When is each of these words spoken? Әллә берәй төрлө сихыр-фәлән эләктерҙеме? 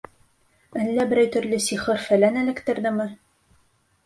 Әллә 0.83 1.05
берәй 1.11 1.29
төрлө 1.35 1.59
сихыр-фәлән 1.67 2.41
эләктерҙеме? 2.45 3.07